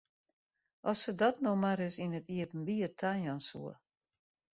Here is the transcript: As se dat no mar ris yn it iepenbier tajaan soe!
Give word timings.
As 0.91 0.97
se 1.03 1.13
dat 1.21 1.35
no 1.47 1.51
mar 1.63 1.77
ris 1.81 1.95
yn 2.03 2.17
it 2.19 2.27
iepenbier 2.35 2.91
tajaan 2.99 3.41
soe! 3.49 3.73